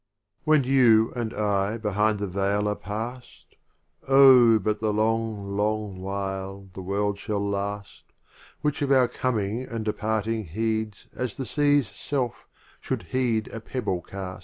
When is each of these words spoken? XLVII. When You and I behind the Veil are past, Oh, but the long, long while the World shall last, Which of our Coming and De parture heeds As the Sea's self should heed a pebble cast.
XLVII. 0.01 0.41
When 0.45 0.63
You 0.63 1.13
and 1.15 1.31
I 1.31 1.77
behind 1.77 2.17
the 2.17 2.25
Veil 2.25 2.67
are 2.67 2.75
past, 2.75 3.53
Oh, 4.07 4.57
but 4.57 4.79
the 4.79 4.91
long, 4.91 5.55
long 5.55 5.99
while 6.01 6.67
the 6.73 6.81
World 6.81 7.19
shall 7.19 7.47
last, 7.47 8.05
Which 8.61 8.81
of 8.81 8.91
our 8.91 9.07
Coming 9.07 9.61
and 9.61 9.85
De 9.85 9.93
parture 9.93 10.43
heeds 10.43 11.05
As 11.13 11.35
the 11.35 11.45
Sea's 11.45 11.87
self 11.87 12.47
should 12.79 13.03
heed 13.13 13.47
a 13.49 13.59
pebble 13.59 14.01
cast. 14.01 14.39